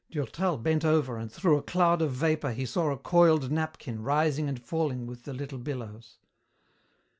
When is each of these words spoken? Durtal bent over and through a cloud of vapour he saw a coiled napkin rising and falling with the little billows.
Durtal 0.09 0.57
bent 0.57 0.83
over 0.83 1.17
and 1.19 1.31
through 1.31 1.59
a 1.59 1.61
cloud 1.61 2.01
of 2.01 2.11
vapour 2.11 2.53
he 2.53 2.65
saw 2.65 2.89
a 2.89 2.97
coiled 2.97 3.51
napkin 3.51 4.01
rising 4.01 4.49
and 4.49 4.59
falling 4.59 5.05
with 5.05 5.25
the 5.25 5.33
little 5.35 5.59
billows. 5.59 6.17